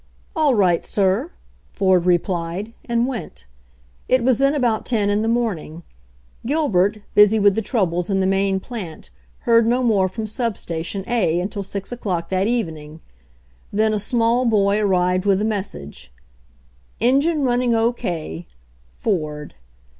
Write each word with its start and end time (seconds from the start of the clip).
"All 0.35 0.55
right, 0.55 0.81
sir/' 0.83 1.29
Ford 1.73 2.07
replied, 2.07 2.73
and 2.85 3.05
went. 3.05 3.45
It 4.09 4.23
was 4.23 4.39
then 4.39 4.55
about 4.55 4.83
ten 4.83 5.11
in 5.11 5.21
the 5.21 5.27
morning. 5.27 5.83
Gilbert, 6.43 7.03
busy 7.13 7.37
with 7.37 7.53
the 7.53 7.61
troubles 7.61 8.09
in 8.09 8.19
the 8.19 8.25
main 8.25 8.59
plant, 8.59 9.11
heard 9.41 9.67
no 9.67 9.83
more 9.83 10.09
from 10.09 10.25
sub 10.25 10.57
station 10.57 11.03
A 11.05 11.39
until 11.39 11.61
6 11.61 11.91
o'clock 11.91 12.29
that 12.29 12.47
evening. 12.47 12.99
Then 13.71 13.93
a 13.93 13.99
small 13.99 14.43
boy 14.45 14.79
arrived 14.79 15.25
with 15.25 15.39
a 15.39 15.45
message: 15.45 16.11
"En 16.99 17.21
gine 17.21 17.43
running 17.45 17.75
O. 17.75 17.93
K.— 17.93 18.47
'Ford." 18.89 19.53